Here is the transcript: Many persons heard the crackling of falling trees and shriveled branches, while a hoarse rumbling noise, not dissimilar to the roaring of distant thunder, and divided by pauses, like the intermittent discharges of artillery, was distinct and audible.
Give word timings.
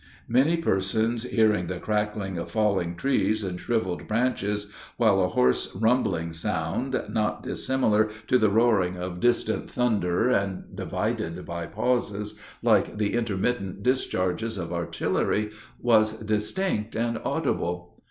Many 0.27 0.57
persons 0.57 1.29
heard 1.31 1.67
the 1.67 1.77
crackling 1.79 2.35
of 2.39 2.49
falling 2.49 2.95
trees 2.95 3.43
and 3.43 3.59
shriveled 3.59 4.07
branches, 4.07 4.71
while 4.97 5.21
a 5.21 5.27
hoarse 5.27 5.69
rumbling 5.75 6.29
noise, 6.43 7.07
not 7.07 7.43
dissimilar 7.43 8.09
to 8.25 8.39
the 8.39 8.49
roaring 8.49 8.97
of 8.97 9.19
distant 9.19 9.69
thunder, 9.69 10.27
and 10.27 10.75
divided 10.75 11.45
by 11.45 11.67
pauses, 11.67 12.39
like 12.63 12.97
the 12.97 13.13
intermittent 13.13 13.83
discharges 13.83 14.57
of 14.57 14.73
artillery, 14.73 15.51
was 15.79 16.13
distinct 16.13 16.95
and 16.95 17.19
audible. 17.23 17.95